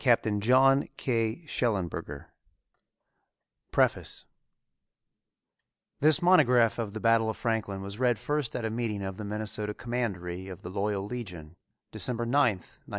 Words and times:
CLARK 0.03 0.23
COMPANY 0.23 0.39
CLEVELAND: 0.97 1.93
1916 1.93 2.25
PREFACE 3.71 4.25
This 5.99 6.23
monograph 6.23 6.79
on 6.79 6.93
the 6.93 6.99
Battle 6.99 7.29
of 7.29 7.37
Franklin 7.37 7.81
was 7.83 7.99
read 7.99 8.17
first 8.17 8.55
at 8.55 8.65
a 8.65 8.71
meeting 8.71 9.03
of 9.03 9.17
the 9.17 9.23
Minnesota 9.23 9.75
Commandery 9.75 10.47
of 10.47 10.63
the 10.63 10.71
Loyal 10.71 11.03
Legion, 11.05 11.55
December 11.91 12.25
9, 12.25 12.33
1902. 12.55 12.81